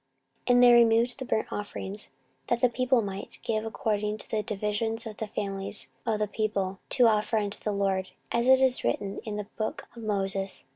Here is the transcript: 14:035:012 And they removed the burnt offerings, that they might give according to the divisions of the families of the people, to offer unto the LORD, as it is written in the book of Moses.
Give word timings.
14:035:012 0.47 0.51
And 0.55 0.63
they 0.63 0.73
removed 0.73 1.19
the 1.19 1.25
burnt 1.25 1.47
offerings, 1.53 2.09
that 2.47 2.61
they 2.75 2.85
might 3.01 3.37
give 3.43 3.63
according 3.63 4.17
to 4.17 4.31
the 4.31 4.41
divisions 4.41 5.05
of 5.05 5.17
the 5.17 5.27
families 5.27 5.89
of 6.07 6.17
the 6.17 6.25
people, 6.27 6.79
to 6.89 7.05
offer 7.05 7.37
unto 7.37 7.59
the 7.63 7.71
LORD, 7.71 8.09
as 8.31 8.47
it 8.47 8.61
is 8.61 8.83
written 8.83 9.19
in 9.25 9.35
the 9.35 9.45
book 9.59 9.85
of 9.95 10.01
Moses. 10.01 10.65